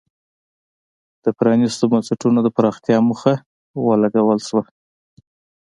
[1.23, 3.33] د پرانیستو بنسټونو د پراختیا موخه
[3.85, 4.63] ولګول شوه.